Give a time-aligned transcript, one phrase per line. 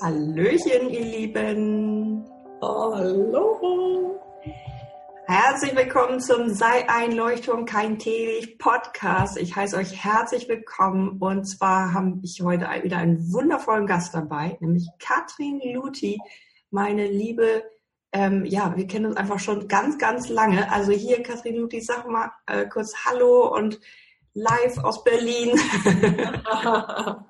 [0.00, 2.24] Hallöchen, ihr Lieben.
[2.60, 4.20] Hallo.
[5.26, 9.36] Herzlich willkommen zum Sei Einleuchtung kein Teelicht Podcast.
[9.36, 14.56] Ich heiße euch herzlich willkommen und zwar habe ich heute wieder einen wundervollen Gast dabei,
[14.60, 16.18] nämlich Katrin Luthi,
[16.70, 17.64] meine liebe,
[18.12, 20.70] ähm, ja, wir kennen uns einfach schon ganz, ganz lange.
[20.72, 23.80] Also hier, Katrin Luthi, sag mal äh, kurz Hallo und
[24.34, 25.58] live aus Berlin.
[25.84, 26.44] ja,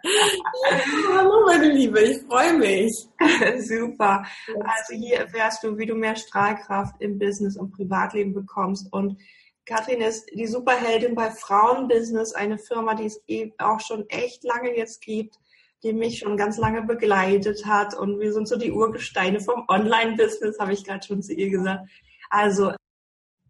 [1.15, 3.09] hallo meine Liebe, ich freue mich.
[3.59, 4.25] Super.
[4.47, 8.93] Also hier erfährst du, wie du mehr Strahlkraft im Business und Privatleben bekommst.
[8.93, 9.21] Und
[9.67, 14.77] Katrin ist die Superheldin bei Frauenbusiness, eine Firma, die es eben auch schon echt lange
[14.77, 15.37] jetzt gibt,
[15.83, 17.97] die mich schon ganz lange begleitet hat.
[17.97, 21.89] Und wir sind so die Urgesteine vom Online-Business, habe ich gerade schon zu ihr gesagt.
[22.31, 22.73] Also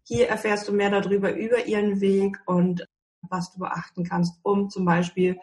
[0.05, 2.85] hier erfährst du mehr darüber, über ihren Weg und
[3.29, 5.39] was du beachten kannst, um zum Beispiel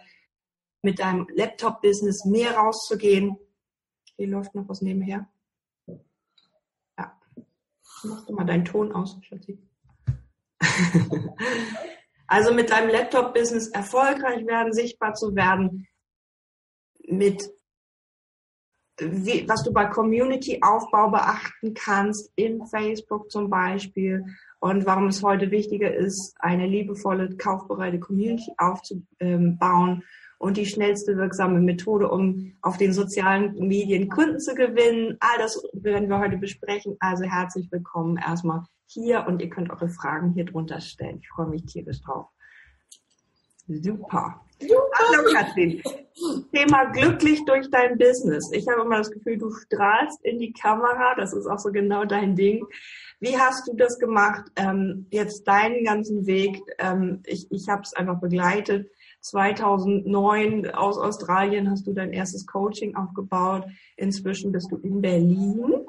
[0.83, 3.37] mit deinem Laptop-Business mehr rauszugehen.
[4.17, 5.29] Hier läuft noch was nebenher.
[6.99, 7.19] Ja.
[8.05, 9.59] Mach doch mal deinen Ton aus, Schatzi.
[12.27, 15.87] also mit deinem Laptop-Business erfolgreich werden, sichtbar zu werden,
[17.07, 17.51] mit
[19.03, 24.27] wie, was du bei Community-Aufbau beachten kannst, in Facebook zum Beispiel,
[24.61, 30.05] und warum es heute wichtiger ist, eine liebevolle, kaufbereite Community aufzubauen
[30.39, 35.17] und die schnellste wirksame Methode, um auf den sozialen Medien Kunden zu gewinnen.
[35.21, 36.97] All das werden wir heute besprechen.
[37.01, 41.19] Also herzlich willkommen erstmal hier und ihr könnt eure Fragen hier drunter stellen.
[41.21, 42.27] Ich freue mich tierisch drauf.
[43.67, 44.41] Super.
[44.63, 45.83] Hallo Katrin.
[46.53, 48.51] Thema glücklich durch dein Business.
[48.53, 51.15] Ich habe immer das Gefühl, du strahlst in die Kamera.
[51.17, 52.67] Das ist auch so genau dein Ding.
[53.21, 54.45] Wie hast du das gemacht?
[54.57, 56.61] Ähm, jetzt deinen ganzen Weg.
[56.79, 58.91] Ähm, ich ich habe es einfach begleitet.
[59.21, 63.65] 2009 aus Australien hast du dein erstes Coaching aufgebaut.
[63.97, 65.87] Inzwischen bist du in Berlin.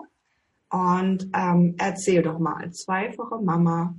[0.70, 3.96] Und ähm, erzähl doch mal, zweifache Mama,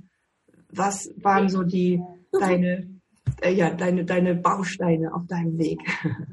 [0.69, 2.92] was waren so die deine
[3.41, 5.79] äh, ja, deine, deine Bausteine auf deinem Weg?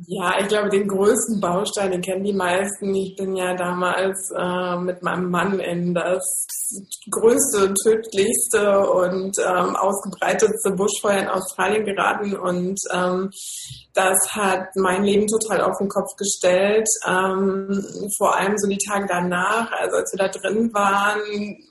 [0.07, 2.93] Ja, ich glaube, den größten Baustein, den kennen die meisten.
[2.95, 6.47] Ich bin ja damals äh, mit meinem Mann in das
[7.11, 13.31] größte, tödlichste und ähm, ausgebreitetste Buschfeuer in Australien geraten und ähm,
[13.95, 16.89] das hat mein Leben total auf den Kopf gestellt.
[17.07, 17.85] Ähm,
[18.17, 21.21] vor allem so die Tage danach, also als wir da drin waren,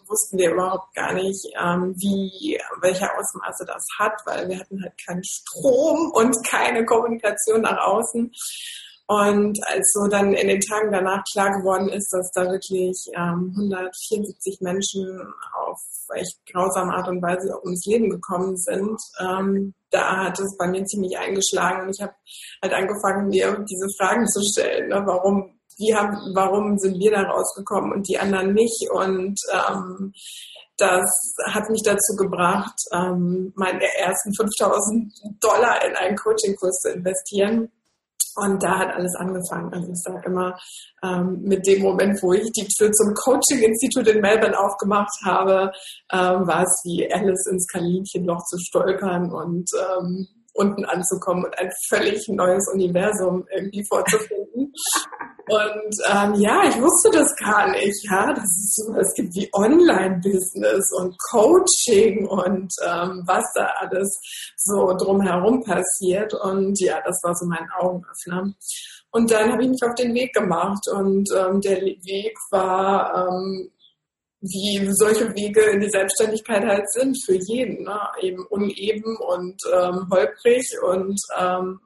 [0.07, 4.93] wussten wir überhaupt gar nicht, ähm, wie, welche Ausmaße das hat, weil wir hatten halt
[5.05, 8.31] keinen Strom und keine Kommunikation nach außen.
[9.09, 13.51] Und als so dann in den Tagen danach klar geworden ist, dass da wirklich ähm,
[13.57, 15.03] 174 Menschen
[15.65, 15.81] auf
[16.13, 20.85] echt grausame Art und Weise ums Leben gekommen sind, ähm, da hat es bei mir
[20.85, 22.13] ziemlich eingeschlagen und ich habe
[22.61, 24.89] halt angefangen, mir diese Fragen zu stellen.
[24.89, 25.01] Ne?
[25.03, 28.91] Warum, wie haben, warum sind wir da rausgekommen und die anderen nicht?
[28.91, 30.13] Und ähm,
[30.77, 31.09] das
[31.47, 37.71] hat mich dazu gebracht, ähm, meine ersten 5000 Dollar in einen Coaching-Kurs zu investieren
[38.35, 39.73] und da hat alles angefangen.
[39.73, 40.57] Also ich sage immer,
[41.03, 45.71] ähm, mit dem Moment, wo ich die Tür zum Coaching-Institut in Melbourne aufgemacht habe,
[46.11, 51.71] ähm, war es wie Alice ins Kaninchenloch zu stolpern und ähm, unten anzukommen und ein
[51.89, 54.73] völlig neues Universum irgendwie vorzufinden.
[55.49, 58.05] Und ähm, ja, ich wusste das gar nicht.
[58.09, 64.19] Ja, das ist so, es gibt wie Online-Business und Coaching und ähm, was da alles
[64.57, 66.33] so drumherum passiert.
[66.35, 68.53] Und ja, das war so mein Augenöffner.
[69.11, 73.71] Und dann habe ich mich auf den Weg gemacht und ähm, der Weg war ähm,
[74.41, 77.99] wie solche Wege in die Selbstständigkeit halt sind für jeden, ne?
[78.21, 81.79] eben uneben und ähm, holprig und ähm,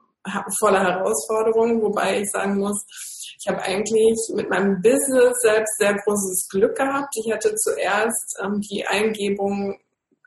[0.58, 2.84] voller Herausforderungen, wobei ich sagen muss,
[3.38, 7.14] ich habe eigentlich mit meinem Business selbst sehr großes Glück gehabt.
[7.16, 9.78] Ich hatte zuerst ähm, die Eingebung,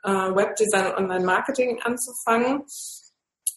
[0.04, 2.64] äh, Webdesign und Online-Marketing anzufangen.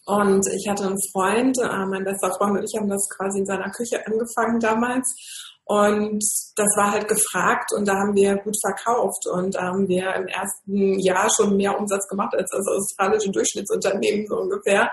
[0.06, 3.46] Und ich hatte einen Freund, äh, mein bester Freund und ich haben das quasi in
[3.46, 5.51] seiner Küche angefangen damals.
[5.72, 6.22] Und
[6.58, 10.28] das war halt gefragt und da haben wir gut verkauft und da haben wir im
[10.28, 14.92] ersten Jahr schon mehr Umsatz gemacht als das australische Durchschnittsunternehmen so ungefähr.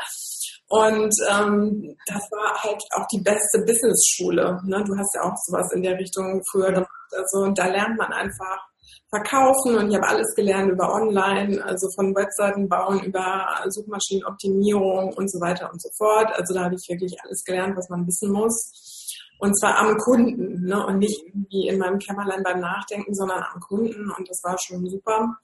[0.69, 4.61] Und ähm, das war halt auch die beste Business-Schule.
[4.67, 4.85] Ne?
[4.87, 7.11] Du hast ja auch sowas in der Richtung früher gemacht.
[7.11, 8.69] Also, und da lernt man einfach
[9.11, 15.29] verkaufen und ich habe alles gelernt über Online, also von Webseiten bauen über Suchmaschinenoptimierung und
[15.29, 16.29] so weiter und so fort.
[16.37, 18.98] Also da habe ich wirklich alles gelernt, was man wissen muss.
[19.39, 20.85] Und zwar am Kunden ne?
[20.87, 24.89] und nicht irgendwie in meinem Kämmerlein beim Nachdenken, sondern am Kunden und das war schon
[24.89, 25.39] super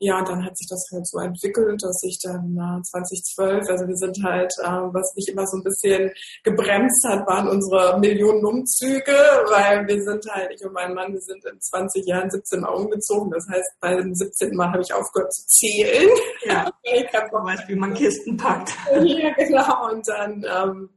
[0.00, 3.86] ja, und dann hat sich das halt so entwickelt, dass ich dann äh, 2012, also
[3.86, 6.10] wir sind halt, äh, was mich immer so ein bisschen
[6.42, 9.16] gebremst hat, waren unsere Millionen Umzüge,
[9.48, 12.74] weil wir sind halt, ich und mein Mann, wir sind in 20 Jahren 17 Mal
[12.74, 13.30] umgezogen.
[13.30, 14.54] Das heißt, bei dem 17.
[14.56, 16.10] Mal habe ich aufgehört zu zählen.
[16.44, 18.76] Ja, ich kann weiß, wie man Kisten packt.
[19.04, 19.90] ja, genau.
[19.90, 20.90] Und dann ähm,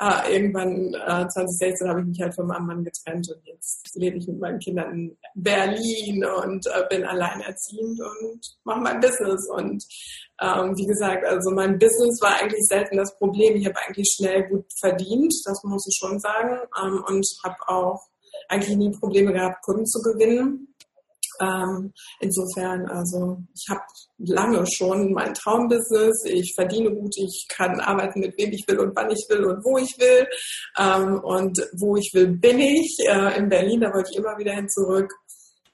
[0.00, 4.16] äh, irgendwann äh, 2016 habe ich mich halt von meinem Mann getrennt und jetzt lebe
[4.16, 9.48] ich mit meinen Kindern in Berlin und äh, bin alleinerziehend und mache mein Business.
[9.50, 9.84] Und
[10.40, 13.56] ähm, wie gesagt, also mein Business war eigentlich selten das Problem.
[13.56, 16.58] Ich habe eigentlich schnell gut verdient, das muss ich schon sagen.
[16.82, 18.00] Ähm, und habe auch
[18.48, 20.73] eigentlich nie Probleme gehabt, Kunden zu gewinnen.
[21.40, 23.82] Ähm, insofern, also ich habe
[24.18, 28.94] lange schon mein Traumbusiness, ich verdiene gut, ich kann arbeiten mit wem ich will und
[28.96, 30.26] wann ich will und wo ich will.
[30.78, 32.98] Ähm, und wo ich will, bin ich.
[33.08, 35.12] Äh, in Berlin, da wollte ich immer wieder hin zurück.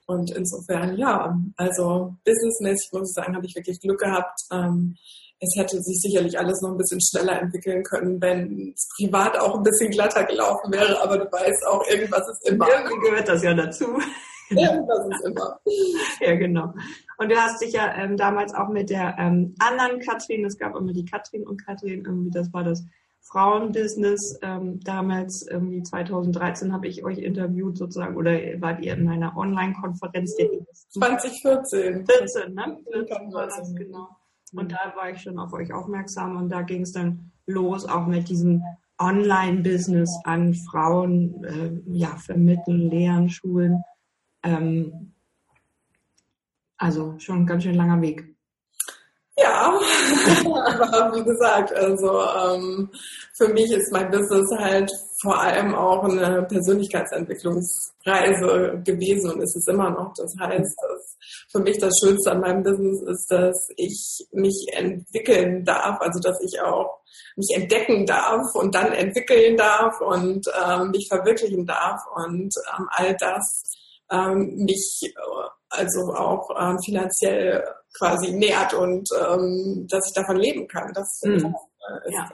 [0.07, 4.39] Und insofern, ja, also businessmäßig muss ich sagen, habe ich wirklich Glück gehabt.
[4.51, 4.95] Ähm,
[5.41, 9.55] es hätte sich sicherlich alles noch ein bisschen schneller entwickeln können, wenn es privat auch
[9.55, 12.67] ein bisschen glatter gelaufen wäre, aber du weißt auch, irgendwas ist immer.
[12.69, 13.85] Irgendwie gehört das ja dazu.
[14.51, 15.59] Irgendwas ist immer.
[16.19, 16.73] Ja, genau.
[17.17, 20.75] Und du hast dich ja ähm, damals auch mit der ähm, anderen Katrin, es gab
[20.75, 22.85] immer die Katrin und Katrin, irgendwie, das war das
[23.21, 24.39] Frauenbusiness.
[24.41, 30.35] Ähm, damals, irgendwie 2013, habe ich euch interviewt sozusagen, oder wart ihr in einer Online-Konferenz?
[30.89, 32.05] 2014.
[32.05, 32.77] 14, ne?
[32.91, 34.09] 14 war das, genau.
[34.53, 38.05] Und da war ich schon auf euch aufmerksam und da ging es dann los, auch
[38.05, 38.61] mit diesem
[38.99, 43.83] Online-Business an Frauen, äh, ja, vermitteln, lehren, schulen.
[44.43, 45.13] Ähm,
[46.77, 48.35] also schon ein ganz schön langer Weg.
[49.37, 49.73] Ja,
[50.45, 52.89] aber wie gesagt, also ähm,
[53.33, 54.91] für mich ist mein Business halt
[55.21, 60.13] vor allem auch eine Persönlichkeitsentwicklungsreise gewesen und ist es immer noch.
[60.15, 61.17] Das heißt, dass
[61.51, 66.41] für mich das Schönste an meinem Business ist, dass ich mich entwickeln darf, also dass
[66.41, 67.01] ich auch
[67.35, 73.15] mich entdecken darf und dann entwickeln darf und ähm, mich verwirklichen darf und ähm, all
[73.17, 73.63] das
[74.11, 75.09] ähm, mich äh,
[75.69, 77.63] also auch ähm, finanziell
[77.97, 80.93] quasi nährt und ähm, dass ich davon leben kann.
[80.93, 81.35] Das mhm.
[81.35, 82.29] ist, äh, ja.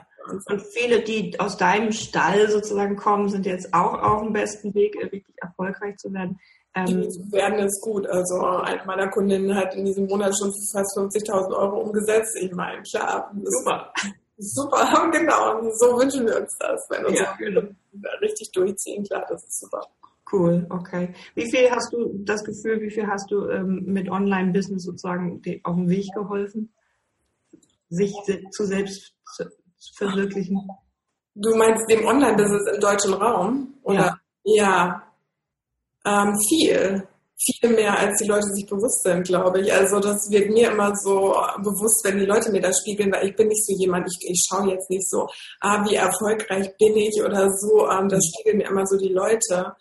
[0.46, 4.94] Und viele, die aus deinem Stall sozusagen kommen, sind jetzt auch auf dem besten Weg,
[5.00, 6.38] wirklich erfolgreich zu werden.
[6.74, 8.06] Ähm, die werden es gut.
[8.06, 12.36] Also eine meiner Kundinnen hat in diesem Monat schon fast 50.000 Euro umgesetzt.
[12.38, 13.92] Ich meine, klar, super.
[14.36, 15.62] Super, genau.
[15.72, 17.62] So wünschen wir uns das, wenn unsere ja, genau.
[18.20, 19.04] richtig durchziehen.
[19.04, 19.86] Klar, das ist super.
[20.30, 21.14] Cool, okay.
[21.34, 25.76] Wie viel hast du das Gefühl, wie viel hast du ähm, mit Online-Business sozusagen auf
[25.76, 26.72] den Weg geholfen,
[27.88, 28.12] sich
[28.50, 29.44] zu selbst zu
[29.96, 30.68] verwirklichen?
[31.34, 33.74] Du meinst dem Online-Business im deutschen Raum?
[33.82, 34.20] Oder?
[34.44, 35.02] Ja.
[36.04, 36.22] ja.
[36.24, 37.08] Ähm, viel.
[37.40, 39.72] Viel mehr, als die Leute sich bewusst sind, glaube ich.
[39.72, 43.36] Also das wird mir immer so bewusst, wenn die Leute mir das spiegeln, weil ich
[43.36, 45.28] bin nicht so jemand, ich, ich schaue jetzt nicht so,
[45.60, 47.88] ah, wie erfolgreich bin ich oder so.
[47.88, 49.72] Ähm, das spiegeln mir immer so die Leute.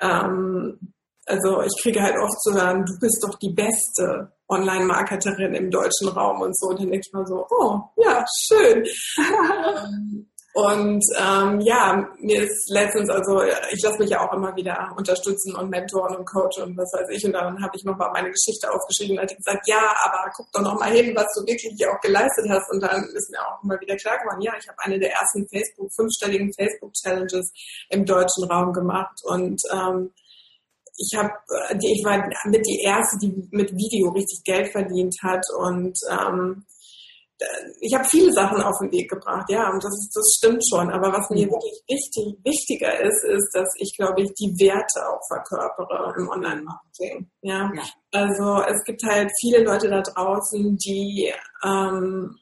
[0.00, 0.78] Ähm,
[1.26, 6.08] also ich kriege halt oft zu hören, du bist doch die beste Online-Marketerin im deutschen
[6.08, 6.68] Raum und so.
[6.68, 8.84] Und dann denke ich mal so, oh, ja, schön.
[10.52, 15.54] und ähm, ja, mir ist letztens, also ich lasse mich ja auch immer wieder unterstützen
[15.54, 17.24] und mentoren und coachen und was weiß ich.
[17.24, 20.62] Und dann habe ich nochmal meine Geschichte aufgeschrieben und hatte gesagt, ja, aber guck doch
[20.62, 22.68] nochmal hin, was du wirklich auch geleistet hast.
[22.72, 25.46] Und dann ist mir auch immer wieder klar geworden, ja, ich habe eine der ersten
[25.48, 27.52] Facebook, fünfstelligen Facebook-Challenges
[27.90, 29.20] im deutschen Raum gemacht.
[29.22, 30.10] Und ähm,
[30.96, 31.30] ich habe,
[31.80, 36.66] ich war mit die erste, die mit Video richtig Geld verdient hat und ähm,
[37.80, 40.90] ich habe viele Sachen auf den Weg gebracht, ja, und das, ist, das stimmt schon.
[40.90, 41.52] Aber was mir mhm.
[41.52, 47.30] wirklich wichtig, wichtiger ist, ist, dass ich, glaube ich, die Werte auch verkörpere im Online-Marketing.
[47.42, 47.70] Ja?
[47.74, 47.82] ja?
[48.12, 51.32] also es gibt halt viele Leute da draußen, die
[51.64, 52.36] ähm,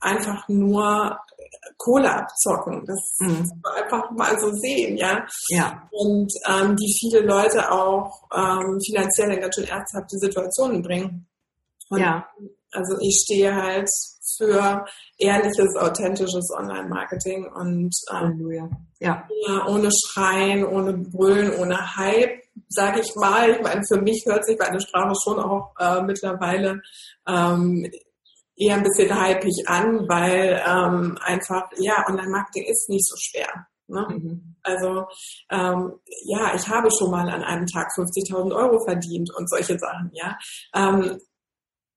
[0.00, 1.18] einfach nur
[1.76, 2.84] Kohle abzocken.
[2.86, 3.50] Das mhm.
[3.76, 5.26] einfach mal so sehen, ja.
[5.48, 5.88] ja.
[5.90, 11.26] Und ähm, die viele Leute auch ähm, finanziell in ganz schön ernsthafte Situationen bringen.
[11.90, 12.26] Und ja.
[12.72, 13.88] Also ich stehe halt
[14.36, 14.84] für
[15.18, 19.26] ehrliches, authentisches Online-Marketing und ähm, ja.
[19.66, 23.50] ohne Schreien, ohne Brüllen, ohne Hype, sage ich mal.
[23.50, 26.82] Ich meine, für mich hört sich meine Sprache schon auch äh, mittlerweile
[27.26, 27.90] ähm,
[28.56, 33.66] eher ein bisschen hypig an, weil ähm, einfach, ja, Online-Marketing ist nicht so schwer.
[33.86, 34.06] Ne?
[34.10, 34.56] Mhm.
[34.62, 35.06] Also
[35.50, 35.94] ähm,
[36.24, 40.36] ja, ich habe schon mal an einem Tag 50.000 Euro verdient und solche Sachen, ja.
[40.74, 41.18] Ähm,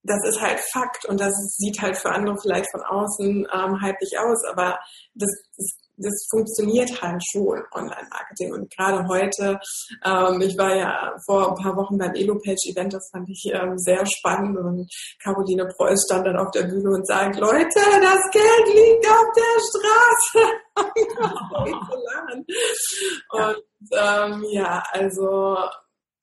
[0.04, 4.18] das ist halt Fakt und das sieht halt für andere vielleicht von außen ähm, halblich
[4.20, 4.80] aus, aber
[5.14, 8.54] das, das das funktioniert halt schon, Online-Marketing.
[8.54, 9.60] Und gerade heute,
[10.04, 14.06] ähm, ich war ja vor ein paar Wochen beim Elopage-Event, das fand ich ähm, sehr
[14.06, 14.58] spannend.
[14.58, 14.90] Und
[15.24, 17.68] Caroline Preuß stand dann auf der Bühne und sagt, Leute,
[18.02, 20.40] das Geld liegt auf der Straße.
[23.30, 25.58] und ähm, ja, also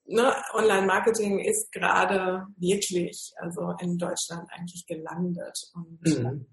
[0.09, 5.57] ne, Online-Marketing ist gerade wirklich, also in Deutschland eigentlich gelandet.
[5.75, 6.47] Und mhm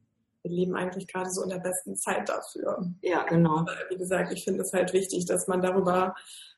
[0.45, 2.93] wir leben eigentlich gerade so in der besten Zeit dafür.
[3.01, 3.57] Ja, genau.
[3.57, 6.13] Aber wie gesagt, ich finde es halt wichtig, dass man darüber,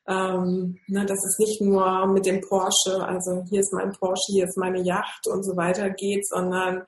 [0.08, 4.46] ähm, ne, dass es nicht nur mit dem Porsche, also hier ist mein Porsche, hier
[4.46, 6.84] ist meine Yacht und so weiter geht, sondern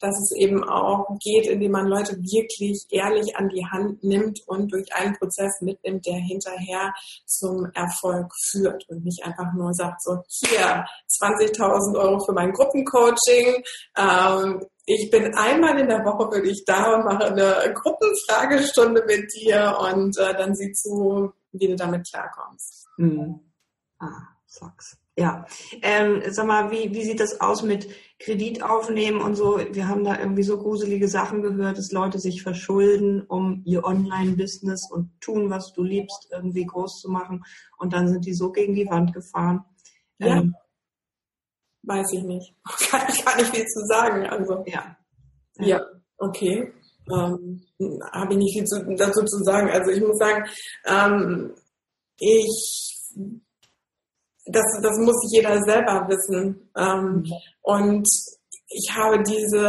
[0.00, 4.72] dass es eben auch geht, indem man Leute wirklich ehrlich an die Hand nimmt und
[4.72, 6.92] durch einen Prozess mitnimmt, der hinterher
[7.26, 10.84] zum Erfolg führt und nicht einfach nur sagt so, hier
[11.22, 13.62] 20.000 Euro für mein Gruppencoaching,
[13.96, 19.32] ähm, ich bin einmal in der Woche für dich da und mache eine Gruppenfragestunde mit
[19.32, 22.86] dir und äh, dann siehst du, wie du damit klarkommst.
[22.96, 23.40] Mhm.
[23.98, 24.98] Ah, sucks.
[25.16, 25.46] Ja,
[25.82, 29.60] ähm, sag mal, wie, wie sieht das aus mit Kredit aufnehmen und so?
[29.70, 34.90] Wir haben da irgendwie so gruselige Sachen gehört, dass Leute sich verschulden, um ihr Online-Business
[34.90, 37.44] und tun, was du liebst, irgendwie groß zu machen.
[37.78, 39.64] Und dann sind die so gegen die Wand gefahren.
[40.18, 40.38] Ja.
[40.38, 40.56] Ähm,
[41.84, 42.56] Weiß ich nicht.
[42.90, 44.26] Kann ich gar nicht viel zu sagen.
[44.26, 44.96] Also ja,
[45.58, 45.86] ja, ja
[46.18, 46.72] okay.
[47.10, 47.62] Ähm,
[48.12, 49.70] Habe ich nicht viel zu, dazu zu sagen.
[49.70, 50.44] Also ich muss sagen,
[50.86, 51.54] ähm,
[52.18, 52.84] ich
[54.46, 56.70] das, das muss jeder selber wissen.
[56.76, 57.32] Ähm, mhm.
[57.62, 58.08] Und
[58.68, 59.60] ich habe diese,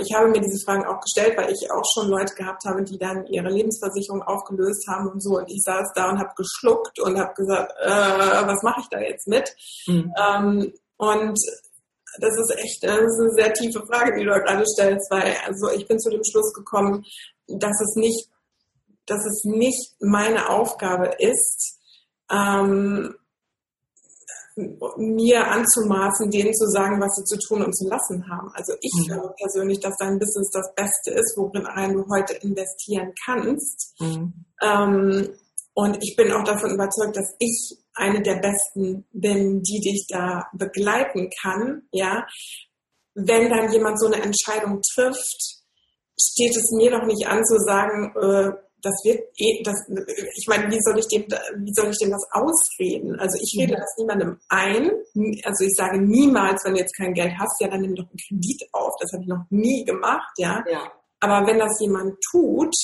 [0.00, 2.98] ich habe mir diese Fragen auch gestellt, weil ich auch schon Leute gehabt habe, die
[2.98, 5.38] dann ihre Lebensversicherung aufgelöst haben und so.
[5.38, 9.00] Und ich saß da und habe geschluckt und habe gesagt, äh, was mache ich da
[9.00, 9.54] jetzt mit?
[9.86, 10.12] Mhm.
[10.16, 11.38] Ähm, und
[12.20, 15.70] das ist echt das ist eine sehr tiefe Frage, die du gerade stellst, weil also
[15.70, 17.04] ich bin zu dem Schluss gekommen,
[17.46, 18.28] dass es nicht,
[19.06, 21.78] dass es nicht meine Aufgabe ist,
[22.30, 23.14] ähm,
[24.96, 28.50] mir anzumaßen, denen zu sagen, was sie zu tun und zu lassen haben.
[28.54, 29.12] Also ich mhm.
[29.12, 33.94] glaube persönlich, dass dein Business das Beste ist, worin du heute investieren kannst.
[34.00, 34.32] Mhm.
[34.62, 35.28] Ähm,
[35.74, 40.48] und ich bin auch davon überzeugt, dass ich eine der besten bin, die dich da
[40.52, 42.26] begleiten kann, ja.
[43.14, 45.62] Wenn dann jemand so eine Entscheidung trifft,
[46.20, 49.74] steht es mir noch nicht an zu sagen, äh, das wird eh, das,
[50.36, 51.26] ich meine, wie soll ich dem,
[51.64, 53.18] wie soll ich dem das ausreden?
[53.18, 53.80] Also ich rede ja.
[53.80, 54.90] das niemandem ein.
[55.44, 58.18] Also ich sage niemals, wenn du jetzt kein Geld hast, ja, dann nimm doch einen
[58.28, 58.92] Kredit auf.
[59.00, 60.62] Das habe ich noch nie gemacht, ja.
[60.70, 60.92] ja.
[61.20, 62.74] Aber wenn das jemand tut,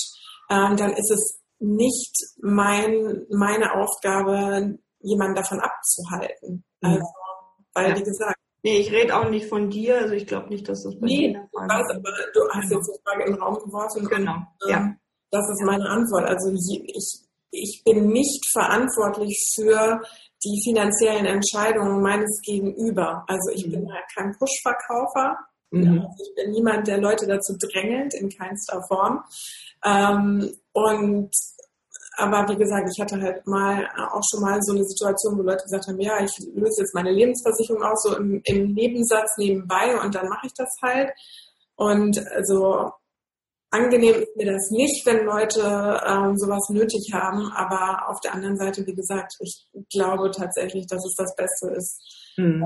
[0.49, 6.63] ähm, dann ist es nicht mein, meine Aufgabe, jemanden davon abzuhalten.
[6.81, 7.05] Also,
[7.73, 7.97] weil, ja.
[7.97, 10.97] wie gesagt, Nee, ich rede auch nicht von dir, also ich glaube nicht, dass das
[10.97, 12.79] bei nee, dir der Weiß, aber du hast genau.
[12.79, 14.07] jetzt die Frage in den Raum geworfen.
[14.07, 14.77] Genau, und, ja.
[14.77, 14.97] Ähm,
[15.31, 16.29] das ist meine Antwort.
[16.29, 20.01] Also ich, ich bin nicht verantwortlich für
[20.45, 23.25] die finanziellen Entscheidungen meines Gegenüber.
[23.27, 23.71] Also ich mhm.
[23.71, 25.37] bin halt kein Push-Verkäufer.
[25.71, 26.01] Mhm.
[26.01, 29.23] Also ich bin niemand, der Leute dazu drängelt, in keinster Form.
[29.83, 31.31] Ähm, und
[32.15, 35.63] aber wie gesagt, ich hatte halt mal auch schon mal so eine Situation, wo Leute
[35.63, 40.13] gesagt haben, ja, ich löse jetzt meine Lebensversicherung aus, so im, im Nebensatz nebenbei und
[40.13, 41.11] dann mache ich das halt.
[41.75, 42.91] Und also
[43.71, 45.61] angenehm ist mir das nicht, wenn Leute
[46.05, 51.03] ähm, sowas nötig haben, aber auf der anderen Seite, wie gesagt, ich glaube tatsächlich, dass
[51.03, 51.99] es das Beste ist.
[52.35, 52.63] Hm.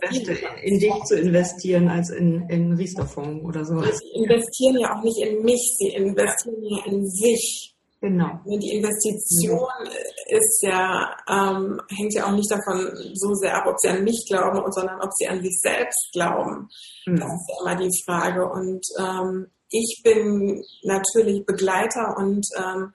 [0.00, 3.80] Beste, in dich zu investieren als in, in Riester-Fonds oder so.
[3.80, 7.74] Sie investieren ja auch nicht in mich, sie investieren ja in sich.
[8.00, 8.40] Genau.
[8.46, 10.38] Die Investition ja.
[10.38, 14.24] ist ja, ähm, hängt ja auch nicht davon so sehr ab, ob sie an mich
[14.26, 16.68] glauben, sondern ob sie an sich selbst glauben.
[17.06, 17.16] Mhm.
[17.16, 18.50] Das ist ja immer die Frage.
[18.50, 22.92] Und ähm, ich bin natürlich Begleiter und ähm,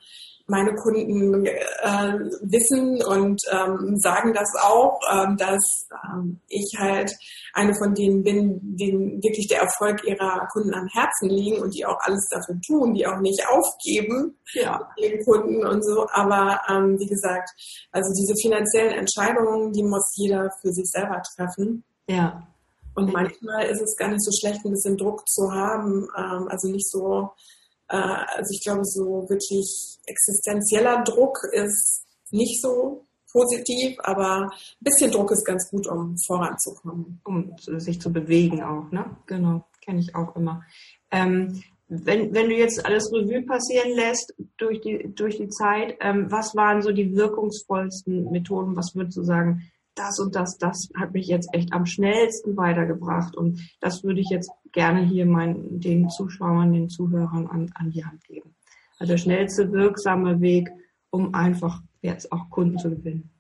[0.48, 7.12] meine Kunden äh, wissen und ähm, sagen das auch, ähm, dass ähm, ich halt
[7.54, 11.86] eine von denen bin, denen wirklich der Erfolg ihrer Kunden am Herzen liegen und die
[11.86, 14.88] auch alles dafür tun, die auch nicht aufgeben, ja.
[14.98, 16.06] ihren Kunden und so.
[16.12, 17.50] Aber ähm, wie gesagt,
[17.92, 21.84] also diese finanziellen Entscheidungen, die muss jeder für sich selber treffen.
[22.08, 22.48] Ja.
[22.94, 26.70] Und manchmal ist es gar nicht so schlecht, ein bisschen Druck zu haben, ähm, also
[26.70, 34.44] nicht so äh, also ich glaube, so wirklich existenzieller Druck ist nicht so positiv, aber
[34.44, 34.50] ein
[34.80, 37.20] bisschen Druck ist ganz gut, um voranzukommen.
[37.26, 39.18] Um sich zu bewegen auch, ne?
[39.26, 40.64] Genau, kenne ich auch immer.
[41.12, 46.32] Ähm, wenn, wenn du jetzt alles Revue passieren lässt durch die, durch die Zeit, ähm,
[46.32, 48.76] was waren so die wirkungsvollsten Methoden?
[48.76, 53.36] Was würdest du sagen, das und das, das hat mich jetzt echt am schnellsten weitergebracht
[53.36, 58.06] und das würde ich jetzt gerne hier meinen, den Zuschauern, den Zuhörern an, an die
[58.06, 58.56] Hand geben.
[59.00, 60.70] der schnellste, wirksame Weg,
[61.10, 63.32] um einfach jetzt auch Kunden zu gewinnen?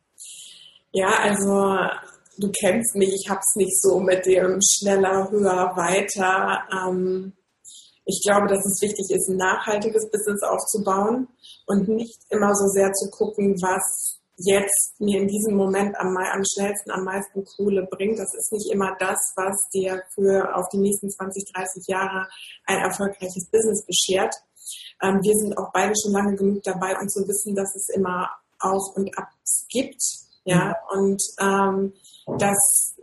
[0.91, 1.77] Ja, also
[2.37, 6.63] du kennst mich, ich hab's nicht so mit dem schneller, höher, weiter.
[6.71, 7.33] Ähm,
[8.05, 11.27] ich glaube, dass es wichtig ist, ein nachhaltiges Business aufzubauen
[11.65, 16.43] und nicht immer so sehr zu gucken, was jetzt mir in diesem Moment am, am
[16.43, 18.19] schnellsten, am meisten Kohle bringt.
[18.19, 22.27] Das ist nicht immer das, was dir für auf die nächsten 20, 30 Jahre
[22.65, 24.35] ein erfolgreiches Business beschert.
[25.01, 28.29] Ähm, wir sind auch beide schon lange genug dabei, um zu wissen, dass es immer
[28.59, 30.01] Auf und Abs gibt.
[30.43, 30.99] Ja, mhm.
[30.99, 31.93] und ähm,
[32.37, 32.95] dass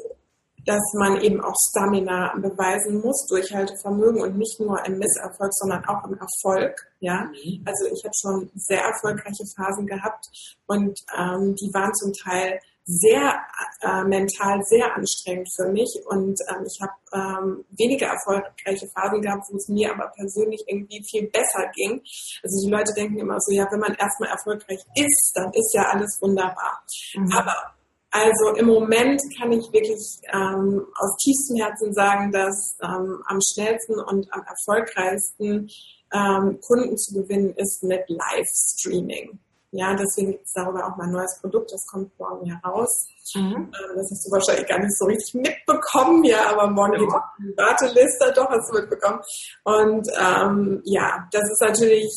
[0.65, 6.05] dass man eben auch Stamina beweisen muss, Durchhaltevermögen und nicht nur im Misserfolg, sondern auch
[6.05, 6.87] im Erfolg.
[7.01, 7.65] Ja, mhm.
[7.65, 10.27] also ich habe schon sehr erfolgreiche Phasen gehabt
[10.67, 13.41] und ähm, die waren zum Teil sehr
[13.81, 19.45] äh, mental sehr anstrengend für mich und ähm, ich habe ähm, weniger erfolgreiche Phasen gehabt,
[19.51, 22.03] wo es mir aber persönlich irgendwie viel besser ging.
[22.43, 25.91] Also die Leute denken immer so, ja, wenn man erstmal erfolgreich ist, dann ist ja
[25.91, 26.83] alles wunderbar.
[27.15, 27.33] Mhm.
[27.33, 27.75] Aber
[28.13, 33.99] also im Moment kann ich wirklich ähm, aus tiefstem Herzen sagen, dass ähm, am schnellsten
[33.99, 35.69] und am erfolgreichsten
[36.13, 39.41] ähm, Kunden zu gewinnen ist mit Livestreaming.
[39.71, 43.09] Ja, deswegen gibt es darüber auch mein neues Produkt, das kommt morgen heraus.
[43.35, 43.55] Mhm.
[43.55, 46.99] Ähm, das hast du wahrscheinlich gar nicht so richtig mitbekommen, ja, aber morgen ja.
[46.99, 49.21] geht die Warteliste, doch hast du mitbekommen.
[49.65, 52.13] Und ähm, ja, das ist natürlich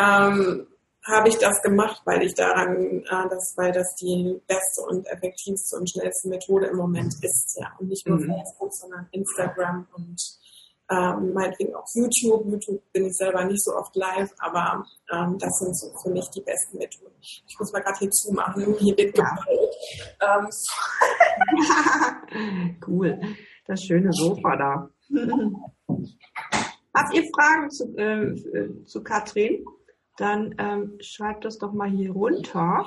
[0.00, 0.68] ähm,
[1.04, 5.76] habe ich das gemacht, weil ich daran, äh, das, weil das die beste und effektivste
[5.76, 7.72] und schnellste Methode im Moment ist, ja.
[7.78, 8.32] Und nicht nur mhm.
[8.32, 10.20] Facebook, sondern Instagram und
[10.90, 12.46] ähm, meinetwegen auch YouTube.
[12.46, 16.28] YouTube bin ich selber nicht so oft live, aber ähm, das sind so für mich
[16.30, 17.14] die besten Methoden.
[17.20, 19.74] Ich muss mal gerade hier zumachen, hier wird gebaut.
[20.20, 20.48] Ähm,
[22.86, 23.20] cool.
[23.66, 24.90] Das schöne Sofa da.
[26.94, 29.64] Habt ihr Fragen zu, äh, zu Katrin?
[30.16, 32.84] Dann ähm, schreibt das doch mal hier runter.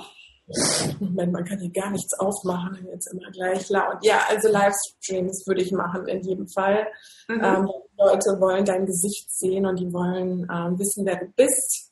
[1.00, 3.98] Moment, man kann hier gar nichts aufmachen, jetzt immer gleich laut.
[4.04, 6.88] Ja, also Livestreams würde ich machen in jedem Fall.
[7.28, 7.44] Mhm.
[7.44, 11.92] Ähm, Leute wollen dein Gesicht sehen und die wollen ähm, wissen, wer du bist.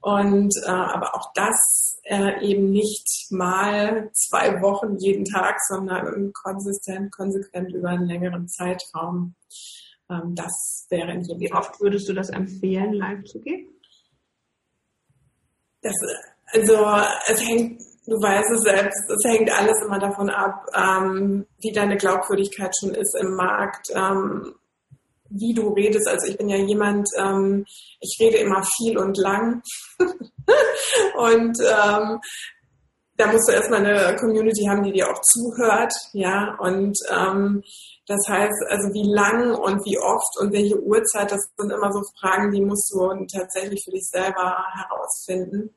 [0.00, 7.10] Und äh, aber auch das äh, eben nicht mal zwei Wochen jeden Tag, sondern konsistent,
[7.12, 9.34] konsequent über einen längeren Zeitraum.
[10.10, 13.68] Ähm, das wäre in jedem Wie oft würdest du das empfehlen, live zu gehen?
[15.82, 15.94] Das,
[16.52, 16.86] also
[17.26, 21.96] es hängt, du weißt es selbst, es hängt alles immer davon ab, ähm, wie deine
[21.96, 24.54] Glaubwürdigkeit schon ist im Markt, ähm,
[25.28, 26.08] wie du redest.
[26.08, 27.64] Also ich bin ja jemand, ähm,
[28.00, 29.62] ich rede immer viel und lang.
[29.98, 32.20] und ähm,
[33.16, 37.62] da musst du erstmal eine Community haben, die dir auch zuhört, ja, und ähm,
[38.06, 42.02] das heißt, also wie lang und wie oft und welche Uhrzeit, das sind immer so
[42.20, 45.74] Fragen, die musst du tatsächlich für dich selber herausfinden.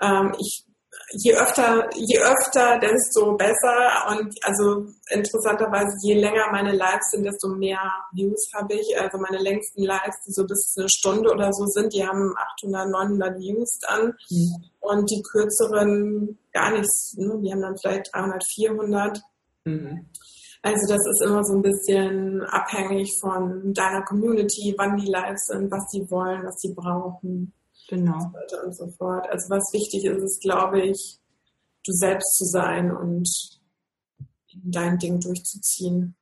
[0.00, 0.64] Ähm, ich,
[1.12, 4.08] je öfter, je öfter, desto besser.
[4.10, 7.80] Und also interessanterweise, je länger meine Lives sind, desto mehr
[8.12, 8.98] Views habe ich.
[8.98, 12.90] Also meine längsten Lives, die so bis eine Stunde oder so sind, die haben 800,
[12.90, 14.14] 900 Views dann.
[14.30, 14.64] Mhm.
[14.80, 17.14] Und die kürzeren gar nichts.
[17.16, 17.40] Ne?
[17.42, 19.20] Die haben dann vielleicht 300, 400.
[19.64, 20.06] Mhm.
[20.62, 25.70] Also das ist immer so ein bisschen abhängig von deiner Community, wann die live sind,
[25.70, 27.52] was die wollen, was die brauchen.
[27.88, 28.14] Genau.
[28.14, 29.28] Und so weiter und so fort.
[29.28, 31.18] Also was wichtig ist, ist, glaube ich,
[31.84, 33.28] du selbst zu sein und
[34.52, 36.16] dein Ding durchzuziehen.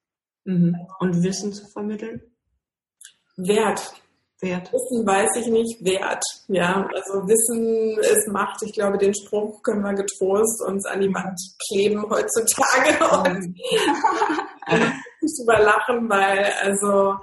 [0.44, 0.77] Mhm.
[0.98, 2.20] Und Wissen zu vermitteln?
[3.37, 3.94] Wert.
[4.40, 4.72] Wert.
[4.72, 6.25] Wissen weiß ich nicht, Wert.
[6.48, 8.61] Ja, also Wissen ist Macht.
[8.62, 12.98] Ich glaube, den Spruch können wir getrost uns an die Wand kleben heutzutage
[13.31, 13.57] und
[15.20, 17.18] nicht überlachen, weil also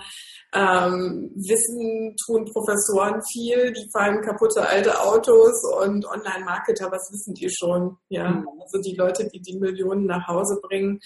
[0.54, 7.50] ähm, Wissen tun Professoren viel, die fahren kaputte alte Autos und Online-Marketer, was wissen die
[7.52, 7.98] schon?
[8.10, 8.48] Ja, mhm.
[8.60, 11.00] also die Leute, die die Millionen nach Hause bringen,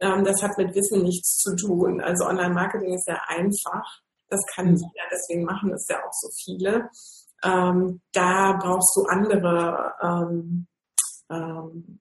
[0.00, 2.00] ähm, das hat mit Wissen nichts zu tun.
[2.00, 4.00] Also Online-Marketing ist ja einfach.
[4.28, 4.76] Das kann mhm.
[4.76, 6.88] jeder, deswegen machen es ja auch so viele.
[7.44, 10.66] Ähm, da brauchst du andere, ähm,
[11.30, 12.00] ähm,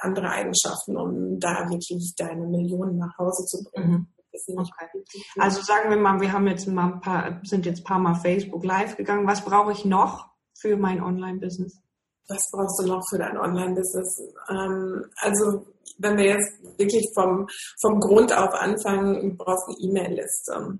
[0.00, 4.12] andere Eigenschaften, um da wirklich deine Millionen nach Hause zu bringen.
[4.32, 5.40] Okay.
[5.40, 8.14] Also sagen wir mal, wir haben jetzt mal ein paar, sind jetzt ein paar Mal
[8.14, 9.26] Facebook Live gegangen.
[9.26, 11.80] Was brauche ich noch für mein Online-Business?
[12.28, 14.22] Was brauchst du noch für dein Online-Business?
[14.48, 15.66] Ähm, also
[15.98, 17.46] wenn wir jetzt wirklich vom,
[17.80, 20.78] vom Grund auf anfangen, du brauchst eine E-Mail-Liste.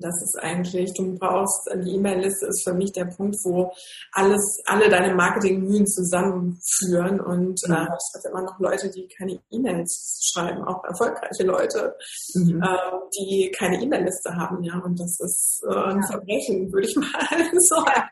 [0.00, 3.72] Das ist eigentlich, du brauchst, die E-Mail-Liste ist für mich der Punkt, wo
[4.12, 7.74] alles, alle deine Marketingmühen zusammenführen und mhm.
[7.74, 11.96] äh, ich habe immer noch Leute, die keine E-Mails schreiben, auch erfolgreiche Leute,
[12.34, 12.62] mhm.
[12.62, 12.76] äh,
[13.18, 16.06] die keine E-Mail-Liste haben, ja, und das ist äh, ein ja.
[16.06, 18.08] Verbrechen, würde ich mal sagen.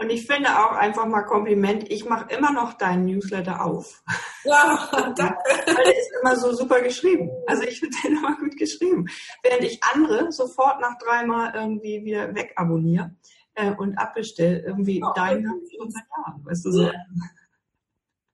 [0.00, 4.02] Und ich finde auch einfach mal Kompliment, ich mache immer noch deinen Newsletter auf.
[4.44, 5.38] Ja, danke.
[5.66, 7.30] Weil der ist immer so super geschrieben.
[7.46, 9.06] Also ich finde den immer gut geschrieben.
[9.42, 13.14] Während ich andere sofort nach dreimal irgendwie wieder wegabonniere
[13.54, 16.90] äh, und abbestelle, irgendwie oh, deinen nach 400 Jahren, weißt du so.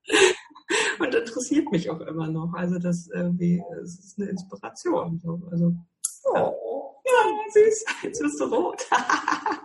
[0.99, 2.53] und interessiert mich auch immer noch.
[2.53, 5.19] Also das irgendwie, das ist eine Inspiration.
[5.21, 5.41] So.
[5.51, 5.73] Also,
[6.23, 6.95] oh.
[7.03, 7.11] ja,
[7.51, 8.87] süß, jetzt bist du rot.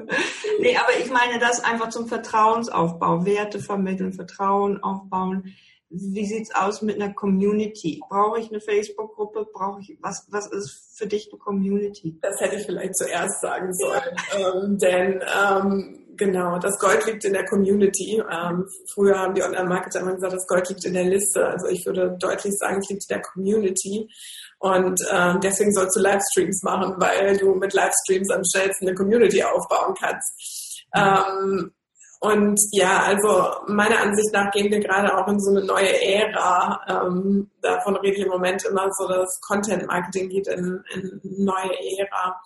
[0.00, 0.06] cool.
[0.60, 5.54] Nee, aber ich meine das einfach zum Vertrauensaufbau, Werte vermitteln, Vertrauen aufbauen.
[5.90, 8.00] Wie sieht's aus mit einer Community?
[8.08, 9.46] Brauche ich eine Facebook-Gruppe?
[9.52, 10.26] Brauche ich was?
[10.30, 12.18] Was ist für dich eine Community?
[12.20, 17.32] Das hätte ich vielleicht zuerst sagen sollen, ähm, denn ähm, genau, das Gold liegt in
[17.32, 18.22] der Community.
[18.30, 21.46] Ähm, früher haben die Online-Marketer immer gesagt, das Gold liegt in der Liste.
[21.46, 24.10] Also ich würde deutlich sagen, es liegt in der Community.
[24.58, 29.42] Und ähm, deswegen sollst du Livestreams machen, weil du mit Livestreams am schnellsten eine Community
[29.42, 30.84] aufbauen kannst.
[30.94, 31.72] Ähm,
[32.20, 36.80] und ja, also meiner Ansicht nach gehen wir gerade auch in so eine neue Ära.
[36.88, 41.70] Ähm, davon rede ich im Moment immer so, dass Content Marketing geht in, in neue
[41.98, 42.40] Ära.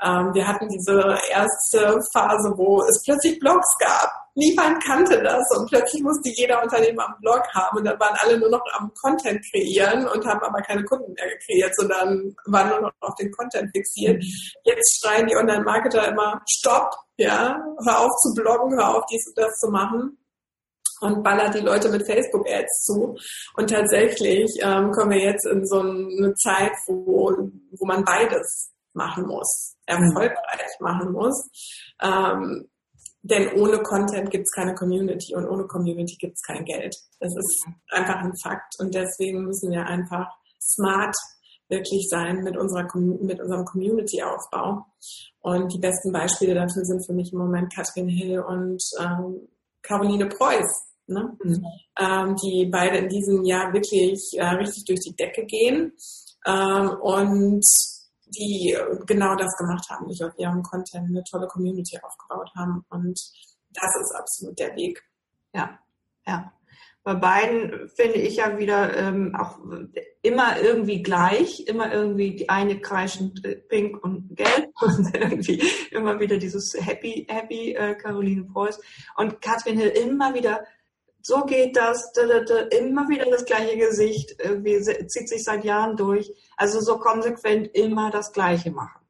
[0.00, 4.12] Ähm, wir hatten diese erste Phase, wo es plötzlich Blogs gab.
[4.36, 8.38] Niemand kannte das und plötzlich musste jeder Unternehmer einen Blog haben und dann waren alle
[8.38, 12.80] nur noch am Content kreieren und haben aber keine Kunden mehr gekreiert, sondern waren nur
[12.82, 14.22] noch auf den Content fixiert.
[14.62, 19.38] Jetzt schreien die Online-Marketer immer, stopp, ja, hör auf zu bloggen, hör auf dies und
[19.38, 20.18] das zu machen
[21.00, 23.16] und ballert die Leute mit Facebook-Ads zu.
[23.56, 27.32] Und tatsächlich ähm, kommen wir jetzt in so eine Zeit, wo,
[27.78, 31.48] wo man beides machen muss, erfolgreich machen muss.
[32.00, 32.68] Ähm,
[33.22, 36.94] denn ohne Content gibt es keine Community und ohne Community gibt es kein Geld.
[37.18, 38.74] Das ist einfach ein Fakt.
[38.78, 40.28] Und deswegen müssen wir einfach
[40.60, 41.14] smart
[41.68, 44.86] wirklich sein mit, unserer, mit unserem Community-Aufbau.
[45.40, 49.48] Und die besten Beispiele dafür sind für mich im Moment Katrin Hill und ähm,
[49.82, 51.36] Caroline Preuß, ne?
[51.42, 51.64] Mhm.
[51.98, 55.92] Ähm, die beide in diesem Jahr wirklich äh, richtig durch die Decke gehen
[56.46, 57.64] ähm, und
[58.26, 58.76] die
[59.06, 62.84] genau das gemacht haben, nicht auf ihrem Content eine tolle Community aufgebaut haben.
[62.88, 63.18] Und
[63.70, 65.02] das ist absolut der Weg.
[65.54, 65.78] Ja,
[66.26, 66.52] ja.
[67.06, 69.60] Bei beiden finde ich ja wieder ähm, auch
[70.22, 76.18] immer irgendwie gleich, immer irgendwie die eine kreischend äh, pink und gelb und irgendwie immer
[76.18, 78.80] wieder dieses Happy, Happy äh, Caroline Preuß
[79.18, 80.64] und Katrin Hill immer wieder
[81.22, 85.64] so geht das, da, da, da, immer wieder das gleiche Gesicht, irgendwie zieht sich seit
[85.64, 86.32] Jahren durch.
[86.56, 89.06] Also so konsequent immer das Gleiche machen.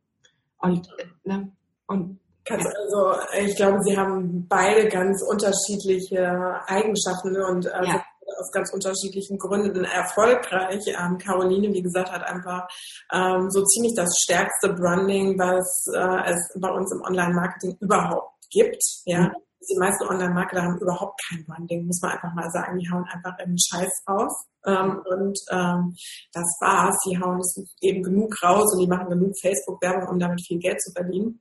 [0.59, 1.50] Und, äh, ne,
[1.87, 8.04] und also ich glaube, sie haben beide ganz unterschiedliche Eigenschaften und also ja.
[8.38, 10.82] aus ganz unterschiedlichen Gründen erfolgreich.
[10.87, 12.68] Ähm, Caroline, wie gesagt, hat einfach
[13.12, 18.82] ähm, so ziemlich das stärkste Branding, was äh, es bei uns im Online-Marketing überhaupt gibt.
[19.04, 19.20] Ja.
[19.20, 19.32] Mhm.
[19.68, 22.78] Die meisten Online-Marketer haben überhaupt kein Branding, muss man einfach mal sagen.
[22.78, 24.46] Die hauen einfach einen Scheiß raus.
[24.64, 25.96] Ähm, und ähm,
[26.32, 26.96] das war's.
[27.09, 30.80] Die hauen es eben genug raus und die machen genug Facebook-Werbung, um damit viel Geld
[30.80, 31.40] zu verdienen.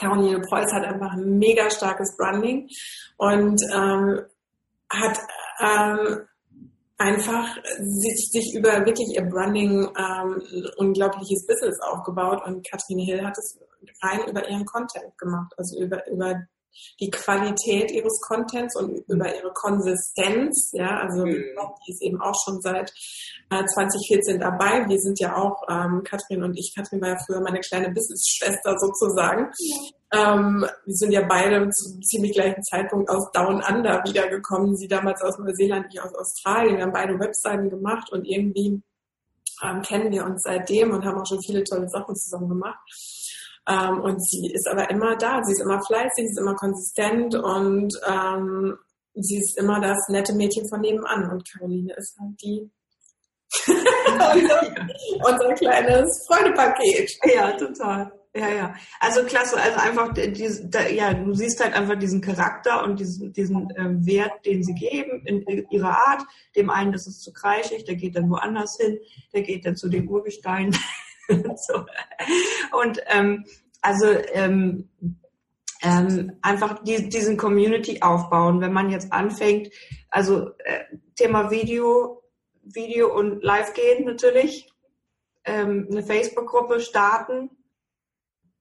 [0.00, 2.68] Caroline Preuß hat einfach ein mega starkes Branding
[3.18, 4.20] und ähm,
[4.90, 5.18] hat
[5.60, 6.26] ähm,
[6.96, 13.24] einfach sich, sich über wirklich ihr Branding ähm, ein unglaubliches Business aufgebaut und Katrin Hill
[13.24, 13.58] hat es
[14.02, 16.34] rein über ihren Content gemacht, also über, über
[17.00, 20.70] die Qualität ihres Contents und über ihre Konsistenz.
[20.72, 21.44] Ja, also mhm.
[21.86, 22.92] die ist eben auch schon seit
[23.50, 24.88] äh, 2014 dabei.
[24.88, 28.78] Wir sind ja auch, ähm, Katrin und ich, Katrin war ja früher meine kleine Business-Schwester
[28.78, 29.50] sozusagen.
[29.58, 29.76] Ja.
[30.12, 34.76] Ähm, wir sind ja beide zum ziemlich gleichen Zeitpunkt aus Down Under wiedergekommen.
[34.76, 36.76] Sie damals aus Neuseeland, ich aus Australien.
[36.76, 38.82] Wir haben beide Webseiten gemacht und irgendwie
[39.62, 42.78] ähm, kennen wir uns seitdem und haben auch schon viele tolle Sachen zusammen gemacht.
[43.70, 47.34] Ähm, und sie ist aber immer da, sie ist immer fleißig, sie ist immer konsistent
[47.36, 48.76] und ähm,
[49.14, 51.30] sie ist immer das nette Mädchen von nebenan.
[51.30, 52.70] Und Caroline ist halt die
[53.66, 54.60] unser,
[55.28, 57.10] unser kleines Freudepaket.
[57.34, 58.12] Ja, total.
[58.34, 58.74] Ja, ja.
[59.00, 63.32] Also klasse, also einfach, diese, da, ja, du siehst halt einfach diesen Charakter und diesen,
[63.32, 66.22] diesen äh, Wert, den sie geben in, in, ihrer Art.
[66.54, 68.98] Dem einen, ist zu kreischig, der geht dann woanders hin,
[69.32, 70.76] der geht dann zu den Urgesteinen.
[71.56, 71.86] so.
[72.80, 73.44] Und ähm,
[73.80, 74.88] also ähm,
[75.82, 79.70] ähm, einfach die, diesen Community aufbauen, wenn man jetzt anfängt,
[80.10, 80.84] also äh,
[81.16, 82.22] Thema Video,
[82.62, 84.70] Video und Live gehen natürlich,
[85.44, 87.50] ähm, eine Facebook-Gruppe starten.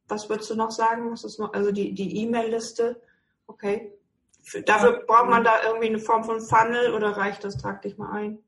[0.08, 1.12] Was würdest du noch sagen?
[1.12, 1.54] Was ist noch?
[1.54, 3.02] Also die E-Mail-Liste.
[3.46, 3.94] Okay.
[4.42, 7.58] Für, dafür braucht man da irgendwie eine Form von Funnel oder reicht das?
[7.58, 8.40] Trag dich mal ein.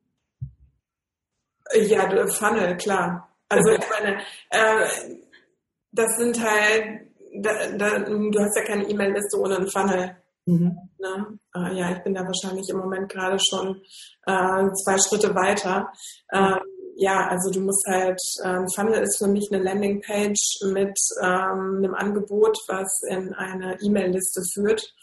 [1.74, 3.31] Ja, Funnel, klar.
[3.52, 4.18] Also ich meine,
[4.50, 5.18] äh,
[5.92, 10.16] das sind halt da, da, du hast ja keine E-Mail-Liste ohne einen Funnel.
[10.46, 10.78] Mhm.
[11.00, 11.40] Ne?
[11.56, 13.82] Äh, ja, ich bin da wahrscheinlich im Moment gerade schon
[14.26, 15.92] äh, zwei Schritte weiter.
[16.32, 16.60] Ähm,
[16.98, 21.96] ja, also du musst halt, ähm, Funnel ist für mich eine Landingpage mit ähm, einem
[21.96, 24.94] Angebot, was in eine E-Mail-Liste führt.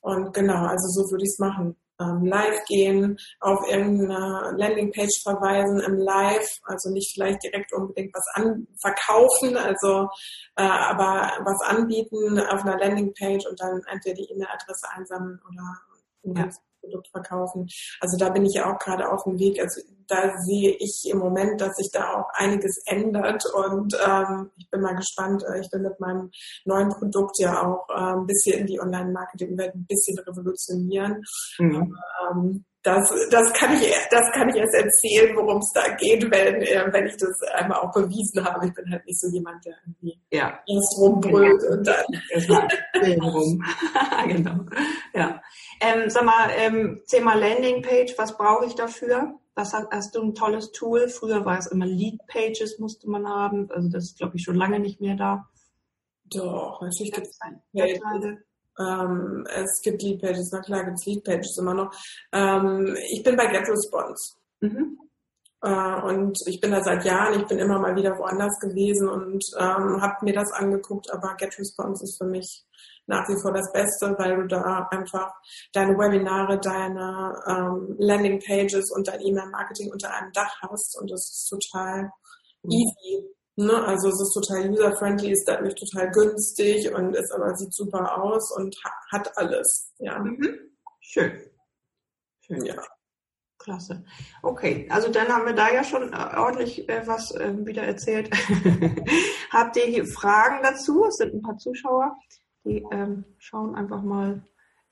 [0.00, 5.80] Und genau, also so würde ich es machen ähm, live gehen, auf irgendeine Landingpage verweisen
[5.80, 10.08] im Live, also nicht vielleicht direkt unbedingt was an verkaufen, also
[10.56, 16.48] äh, aber was anbieten auf einer Landingpage und dann entweder die E-Mail-Adresse einsammeln oder ja.
[16.80, 17.66] Produkt verkaufen.
[18.00, 19.60] Also da bin ich ja auch gerade auf dem Weg.
[19.60, 24.68] Also da sehe ich im Moment, dass sich da auch einiges ändert und ähm, ich
[24.70, 25.44] bin mal gespannt.
[25.44, 26.30] Äh, ich will mit meinem
[26.64, 31.22] neuen Produkt ja auch äh, ein bisschen in die Online-Marketing-Welt ein bisschen revolutionieren.
[31.58, 31.94] Mhm.
[32.30, 36.62] Ähm, das, das, kann ich, das kann ich erst erzählen, worum es da geht, wenn,
[36.62, 38.66] äh, wenn ich das einmal auch bewiesen habe.
[38.66, 40.58] Ich bin halt nicht so jemand, der irgendwie ja.
[40.66, 41.74] erst rumbrüllt genau.
[41.74, 42.68] und dann erstmal
[43.20, 43.62] rum.
[44.28, 44.64] genau.
[45.12, 45.42] Ja.
[45.80, 49.34] Ähm, sag mal, ähm, Thema Landingpage, was brauche ich dafür?
[49.54, 51.08] Was hast, hast du ein tolles Tool?
[51.08, 53.70] Früher war es immer Lead Pages, musste man haben.
[53.70, 55.48] Also das ist, glaube ich, schon lange nicht mehr da.
[56.24, 57.38] Doch, natürlich gibt es
[58.78, 61.92] ähm, es gibt Lead Pages, na klar gibt es Lead Pages immer noch.
[62.32, 64.36] Ähm, ich bin bei GetResponse.
[64.60, 64.98] Mhm.
[65.62, 69.44] Äh, und ich bin da seit Jahren, ich bin immer mal wieder woanders gewesen und
[69.58, 72.64] ähm, habe mir das angeguckt, aber GetResponse ist für mich
[73.08, 75.32] nach wie vor das Beste, weil du da einfach
[75.72, 81.48] deine Webinare, deine ähm, Landingpages und dein E-Mail-Marketing unter einem Dach hast und das ist
[81.48, 82.10] total
[82.62, 82.70] mhm.
[82.70, 83.34] easy.
[83.56, 83.74] Ne?
[83.84, 88.54] Also es ist total user-friendly, ist dadurch total günstig und ist aber sieht super aus
[88.56, 88.76] und
[89.10, 89.92] hat alles.
[89.98, 90.18] Ja.
[90.20, 90.70] Mhm.
[91.00, 91.42] Schön.
[92.40, 92.64] Schön.
[92.64, 92.76] Ja.
[93.58, 94.04] Klasse.
[94.42, 98.30] Okay, also dann haben wir da ja schon äh, ordentlich äh, was äh, wieder erzählt.
[99.50, 101.04] Habt ihr hier Fragen dazu?
[101.06, 102.16] Es sind ein paar Zuschauer,
[102.68, 104.42] die ähm, schauen einfach mal,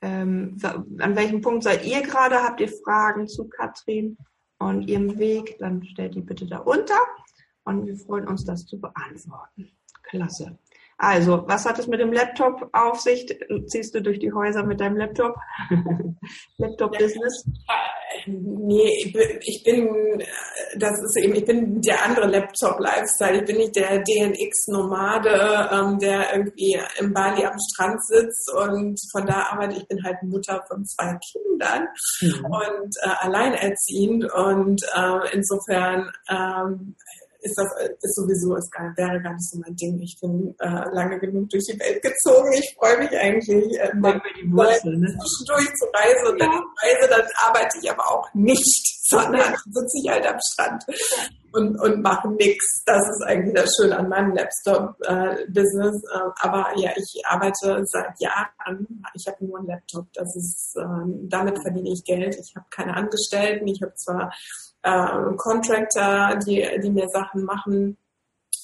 [0.03, 0.57] ähm,
[0.99, 2.43] an welchem Punkt seid ihr gerade?
[2.43, 4.17] Habt ihr Fragen zu Katrin
[4.59, 5.57] und ihrem Weg?
[5.59, 6.99] Dann stellt die bitte da unter
[7.65, 9.71] und wir freuen uns, das zu beantworten.
[10.03, 10.59] Klasse.
[10.99, 13.27] Also, was hat es mit dem Laptop auf sich?
[13.67, 15.35] Ziehst du durch die Häuser mit deinem Laptop?
[16.57, 17.45] Laptop-Business?
[18.27, 19.13] Nee,
[19.45, 20.23] ich bin,
[20.79, 23.41] das ist eben, ich bin der andere Laptop-Lifestyle.
[23.41, 29.27] Ich bin nicht der DNX-Nomade, ähm, der irgendwie im Bali am Strand sitzt und von
[29.27, 29.83] da arbeitet.
[29.83, 31.89] Ich bin halt Mutter von zwei Kindern
[32.23, 32.45] mhm.
[32.47, 36.97] und äh, alleinerziehend und äh, insofern ähm,
[37.41, 37.69] ist das
[38.03, 40.01] ist sowieso ist gar, wäre gar nicht so mein Ding.
[40.01, 42.53] Ich bin äh, lange genug durch die Welt gezogen.
[42.53, 45.07] Ich freue mich eigentlich, äh, die Wurzel, ne?
[45.07, 46.47] zwischendurch zu reisen und ja.
[46.47, 50.85] wenn ich reise, dann arbeite ich aber auch nicht, sondern sitze ich halt am Strand
[51.57, 52.83] und, und mache nichts.
[52.85, 56.03] Das ist eigentlich das Schöne an meinem Laptop-Business.
[56.13, 59.03] Äh, aber ja, ich arbeite seit Jahren.
[59.15, 60.07] Ich habe nur einen Laptop.
[60.13, 60.85] Das ist, äh,
[61.29, 62.37] damit verdiene ich Geld.
[62.37, 63.67] Ich habe keine Angestellten.
[63.67, 64.33] Ich habe zwar
[64.87, 67.97] äh, Contractor, die, die mir Sachen machen,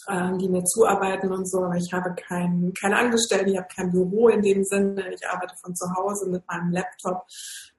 [0.07, 1.65] äh, die mir zuarbeiten und so.
[1.65, 5.13] Aber ich habe kein, keine Angestellten, ich habe kein Büro in dem Sinne.
[5.13, 7.27] Ich arbeite von zu Hause mit meinem Laptop.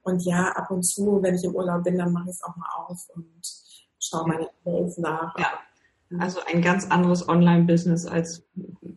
[0.02, 2.54] Und ja, ab und zu, wenn ich im Urlaub bin, dann mache ich es auch
[2.56, 3.40] mal auf und
[3.98, 5.34] schaue meine E-Mails nach.
[5.38, 5.52] Ja.
[6.18, 8.46] Also ein ganz anderes Online-Business als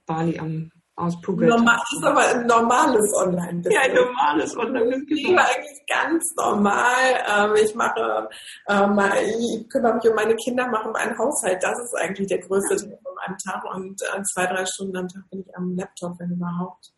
[0.06, 1.16] Bali am aus.
[1.26, 3.74] Normal, ist aber ein normales Online-Business.
[3.74, 5.06] Ja, ein normales Online-Business.
[5.10, 6.96] Ich lebe eigentlich ganz normal.
[7.30, 8.30] Ähm, ich mache,
[8.68, 9.02] ähm,
[9.40, 11.62] ich kümmere mich um meine Kinder, mache meinen Haushalt.
[11.62, 12.82] Das ist eigentlich der größte ja.
[12.82, 13.64] Teil von meinem Tag.
[13.76, 16.92] Und äh, zwei, drei Stunden am Tag bin ich am Laptop, wenn überhaupt.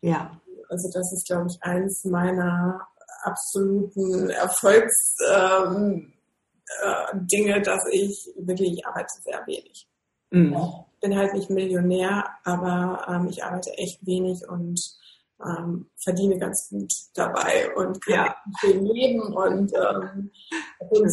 [0.00, 0.40] Ja.
[0.68, 2.86] Also das ist, glaube ich, eins meiner
[3.22, 6.12] absoluten Erfolgs, ähm,
[6.82, 9.88] äh, dass ich wirklich, ich arbeite sehr wenig.
[10.30, 10.56] Mhm
[11.00, 14.80] bin halt nicht Millionär, aber ähm, ich arbeite echt wenig und
[15.44, 18.36] ähm, verdiene ganz gut dabei und kann ja.
[18.60, 20.30] schön leben und, ähm,
[20.78, 21.12] und,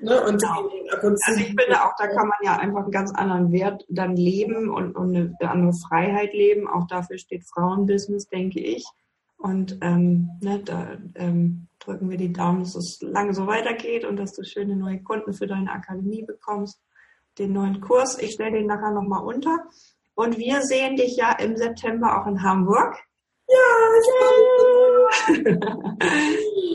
[0.00, 0.62] ne, und, genau.
[1.02, 4.16] und also ich finde auch, da kann man ja einfach einen ganz anderen Wert dann
[4.16, 6.68] leben und, und eine andere Freiheit leben.
[6.68, 8.86] Auch dafür steht Frauenbusiness, denke ich.
[9.36, 14.16] Und ähm, ne, da ähm, drücken wir die Daumen, dass es lange so weitergeht und
[14.16, 16.80] dass du schöne neue Kunden für deine Akademie bekommst
[17.38, 18.18] den neuen Kurs.
[18.18, 19.58] Ich stelle den nachher nochmal unter.
[20.14, 22.96] Und wir sehen dich ja im September auch in Hamburg.
[23.48, 23.58] Ja,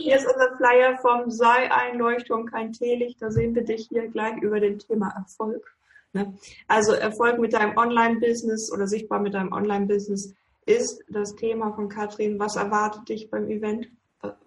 [0.02, 3.20] Hier ist unser Flyer vom Sei ein Leuchtturm, kein Teelicht.
[3.20, 5.64] Da sehen wir dich hier gleich über dem Thema Erfolg.
[6.12, 6.34] Ne?
[6.66, 10.34] Also Erfolg mit deinem Online-Business oder sichtbar mit deinem Online-Business
[10.66, 12.38] ist das Thema von Katrin.
[12.38, 13.88] Was erwartet dich beim Event?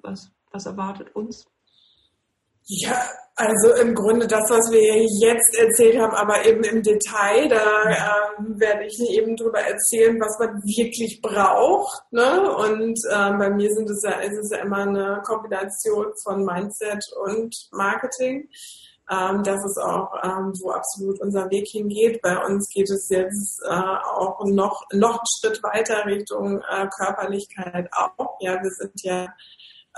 [0.02, 1.45] Was, was erwartet uns?
[2.65, 8.38] Ja, also im Grunde das, was wir jetzt erzählt haben, aber eben im Detail, da
[8.38, 12.04] ähm, werde ich eben drüber erzählen, was man wirklich braucht.
[12.12, 12.56] Ne?
[12.56, 17.04] Und ähm, bei mir sind es ja, ist es ja immer eine Kombination von Mindset
[17.26, 18.47] und Marketing.
[19.10, 22.21] Ähm, das ist auch, ähm, wo absolut unser Weg hingeht.
[22.21, 27.89] Bei uns geht es jetzt äh, auch noch, noch einen Schritt weiter Richtung äh, Körperlichkeit
[27.91, 28.38] auch.
[28.39, 29.28] Ja, wir sind ja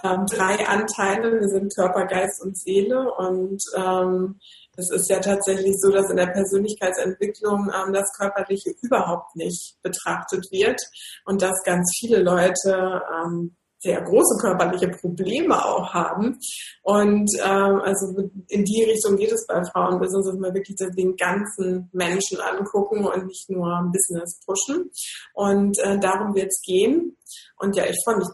[0.03, 1.39] ähm, drei Anteile.
[1.39, 3.11] Wir sind Körper, Geist und Seele.
[3.13, 4.39] Und ähm,
[4.75, 10.45] es ist ja tatsächlich so, dass in der Persönlichkeitsentwicklung ähm, das Körperliche überhaupt nicht betrachtet
[10.51, 10.81] wird
[11.25, 16.39] und dass ganz viele Leute ähm, sehr große körperliche Probleme auch haben.
[16.83, 21.89] Und ähm, also in die Richtung geht es bei Frauenbusiness, dass wir wirklich den ganzen
[21.91, 24.89] Menschen angucken und nicht nur Business pushen.
[25.33, 27.17] Und äh, darum wird es gehen.
[27.57, 28.27] Und ja, ich freue mich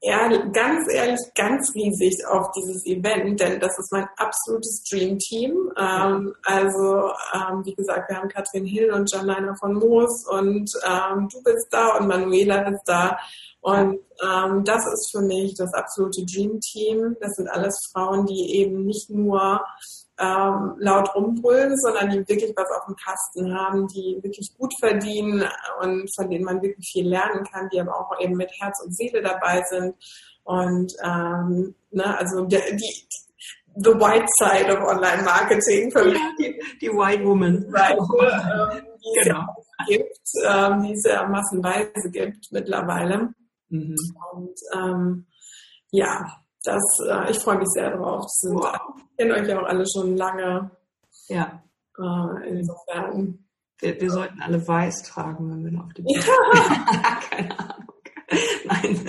[0.00, 5.72] ehrlich, ganz ehrlich, ganz riesig auf dieses Event, denn das ist mein absolutes Dream-Team.
[5.76, 11.28] Ähm, also, ähm, wie gesagt, wir haben Katrin Hill und Janina von Moos und ähm,
[11.32, 13.18] du bist da und Manuela ist da.
[13.60, 17.16] Und ähm, das ist für mich das absolute Dream-Team.
[17.20, 19.60] Das sind alles Frauen, die eben nicht nur
[20.18, 25.44] ähm, laut rumbrüllen, sondern die wirklich was auf dem Kasten haben, die wirklich gut verdienen
[25.80, 28.96] und von denen man wirklich viel lernen kann, die aber auch eben mit Herz und
[28.96, 29.94] Seele dabei sind.
[30.44, 33.08] Und ähm, ne, also die, die
[33.76, 36.20] the white side of Online Marketing für mich.
[36.38, 37.70] Die, die White Woman.
[37.70, 37.98] Seite,
[38.80, 39.44] ähm, die genau.
[39.78, 43.34] es gibt, ähm, die es ja massenweise gibt mittlerweile.
[43.68, 43.96] Mhm.
[44.32, 45.26] Und ähm,
[45.90, 46.24] ja,
[46.68, 48.24] das, äh, ich freue mich sehr drauf.
[48.28, 48.78] Sind, wow.
[48.96, 50.70] Ich kenne euch ja auch alle schon lange.
[51.28, 51.62] Ja.
[51.98, 53.44] Äh, insofern.
[53.80, 57.20] Wir, wir, sollten alle weiß tragen, wenn wir auf die Bühne ja.
[57.30, 57.84] Keine Ahnung.
[58.64, 59.06] Nein.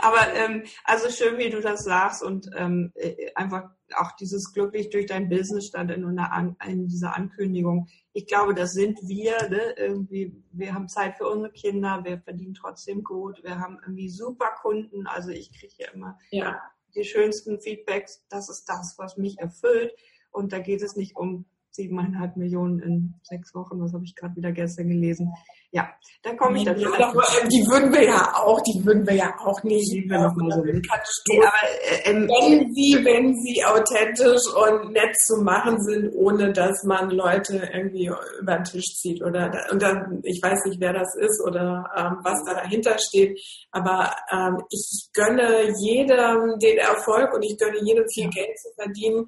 [0.00, 4.90] Aber ähm, also schön, wie du das sagst und ähm, äh, einfach auch dieses glücklich
[4.90, 7.88] durch dein Business stand in, einer in dieser Ankündigung.
[8.12, 9.48] Ich glaube, das sind wir.
[9.50, 9.74] Ne?
[9.76, 14.50] Irgendwie, wir haben Zeit für unsere Kinder, wir verdienen trotzdem gut, wir haben irgendwie super
[14.62, 15.06] Kunden.
[15.06, 16.58] Also ich kriege ja immer ja
[16.94, 19.92] die schönsten Feedbacks, das ist das, was mich erfüllt.
[20.30, 24.36] Und da geht es nicht um siebeneinhalb Millionen in sechs Wochen, was habe ich gerade
[24.36, 25.32] wieder gestern gelesen.
[25.74, 25.88] Ja,
[26.22, 29.62] da komme ich dann ja, Die würden wir ja auch, die würden wir ja auch
[29.62, 29.90] nicht.
[29.90, 31.52] Die wir noch mal so nee, aber,
[31.88, 37.08] äh, ähm, wenn sie, wenn sie authentisch und nett zu machen sind, ohne dass man
[37.10, 41.42] Leute irgendwie über den Tisch zieht oder und dann, ich weiß nicht, wer das ist
[41.46, 47.56] oder ähm, was da dahinter steht, aber ähm, ich gönne jedem den Erfolg und ich
[47.56, 49.24] gönne jedem viel Geld zu verdienen,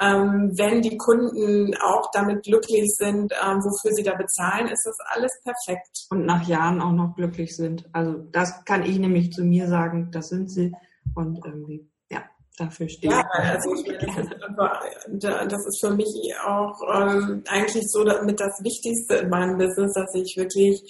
[0.00, 4.96] ähm, wenn die Kunden auch damit glücklich sind, ähm, wofür sie da bezahlen, ist das
[5.14, 7.88] alles perfekt perfekt und nach Jahren auch noch glücklich sind.
[7.92, 10.72] Also das kann ich nämlich zu mir sagen, das sind sie
[11.14, 12.22] und irgendwie, ja,
[12.58, 13.48] dafür stehe ja, ich.
[13.48, 16.08] Also ich meine, das ist für mich
[16.44, 20.80] auch ähm, eigentlich so damit das Wichtigste in meinem Business, dass ich wirklich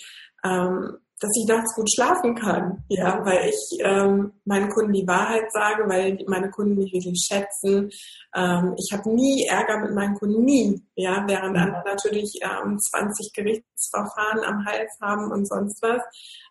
[0.45, 2.83] ähm, dass ich nachts gut schlafen kann.
[2.89, 7.91] Ja, weil ich ähm, meinen Kunden die Wahrheit sage, weil meine Kunden mich wirklich schätzen.
[8.35, 10.83] Ähm, ich habe nie Ärger mit meinen Kunden, nie.
[10.95, 11.63] Ja, während mhm.
[11.63, 16.03] andere natürlich ähm, 20 Gerichtsverfahren am Hals haben und sonst was.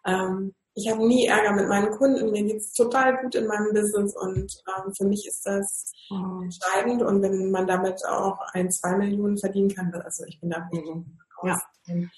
[0.05, 2.31] Ähm, ich habe nie Ärger mit meinen Kunden.
[2.31, 6.43] Mir geht's total gut in meinem Business und ähm, für mich ist das mhm.
[6.43, 7.01] entscheidend.
[7.01, 11.17] Und wenn man damit auch ein, zwei Millionen verdienen kann, also ich bin da mhm.
[11.43, 11.57] Ja.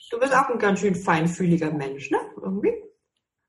[0.10, 2.20] Du bist auch ein ganz schön feinfühliger Mensch, ne?
[2.42, 2.74] Irgendwie.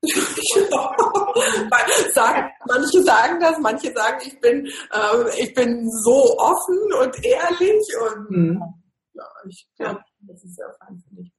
[2.13, 7.81] sagen, manche sagen das, manche sagen, ich bin, äh, ich bin so offen und ehrlich
[8.01, 8.61] und hm.
[9.13, 11.31] ja, ich glaube, das ist sehr feinfühlig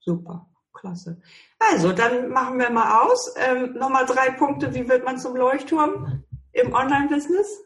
[0.00, 1.20] Super, klasse.
[1.58, 3.34] Also, dann machen wir mal aus.
[3.36, 7.64] Ähm, Nochmal drei Punkte, wie wird man zum Leuchtturm im Online-Business?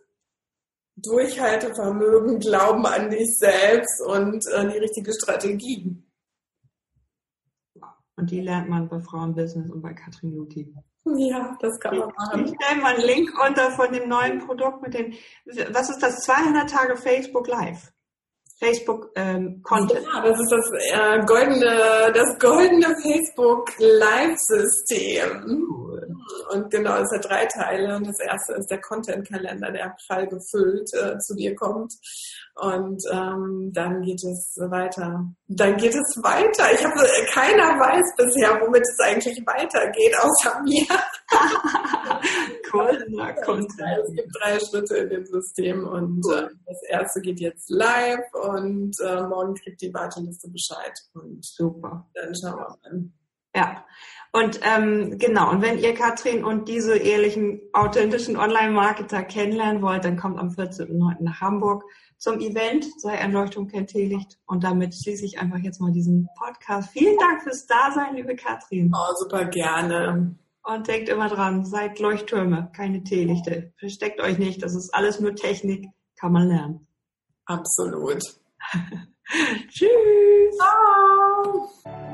[0.96, 6.02] Durchhaltevermögen, Glauben an dich selbst und äh, die richtige Strategie.
[8.18, 10.74] Und die lernt man bei Frauenbusiness und bei Katrin Luthi.
[11.16, 12.44] Ja, das kann man machen.
[12.44, 15.14] Ich stelle mal einen Link unter von dem neuen Produkt mit den,
[15.72, 16.24] was ist das?
[16.24, 17.92] 200 Tage Facebook Live.
[18.58, 20.04] Facebook ähm, Content.
[20.04, 25.87] Ja, das ist das äh, goldene, das goldene Facebook Live System.
[26.52, 27.96] Und genau, es hat drei Teile.
[27.96, 31.92] Und das erste ist der Content Kalender, der prall gefüllt äh, zu dir kommt.
[32.54, 35.24] Und ähm, dann geht es weiter.
[35.46, 36.72] Dann geht es weiter.
[36.72, 40.86] Ich habe keiner weiß bisher, womit es eigentlich weitergeht, außer mir.
[42.72, 43.06] cool.
[43.10, 44.04] Na, Content.
[44.04, 46.50] Es gibt drei Schritte in dem System und cool.
[46.50, 50.98] äh, das erste geht jetzt live und äh, morgen kriegt die Warteliste Bescheid.
[51.14, 52.08] Und super.
[52.14, 53.10] Dann schauen wir mal.
[53.58, 53.84] Ja.
[54.30, 60.18] Und ähm, genau, und wenn ihr Katrin und diese ehrlichen, authentischen Online-Marketer kennenlernen wollt, dann
[60.18, 61.22] kommt am 14.09.
[61.22, 61.82] nach Hamburg
[62.18, 64.38] zum Event, sei Erleuchtung kennt Teelicht.
[64.46, 66.90] Und damit schließe ich einfach jetzt mal diesen Podcast.
[66.90, 68.92] Vielen Dank fürs Dasein, liebe Katrin.
[68.94, 70.36] Oh, super gerne.
[70.62, 73.72] Und denkt immer dran, seid Leuchttürme, keine Teelichte.
[73.78, 75.86] Versteckt euch nicht, das ist alles nur Technik,
[76.20, 76.86] kann man lernen.
[77.46, 78.22] Absolut.
[79.68, 80.58] Tschüss.
[80.58, 82.07] Ciao.